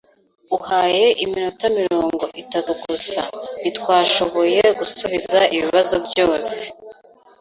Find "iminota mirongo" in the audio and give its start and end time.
1.23-2.23